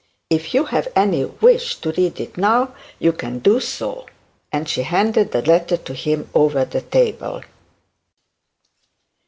If 0.31 0.55
you 0.55 0.65
have 0.65 0.87
any 0.95 1.25
wish 1.25 1.75
to 1.75 1.91
read 1.91 2.19
it 2.19 2.35
now, 2.35 2.73
you 2.97 3.13
can 3.13 3.37
do 3.37 3.59
so,' 3.59 4.07
and 4.51 4.67
she 4.67 4.81
handed 4.81 5.31
the 5.31 5.43
letter 5.43 5.77
to 5.77 5.93
him 5.93 6.27
over 6.33 6.65
the 6.65 6.81
table. 6.81 7.43